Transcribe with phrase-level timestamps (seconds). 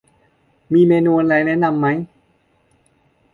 [0.73, 1.13] มีเมนู
[1.45, 1.87] แนะนำไหม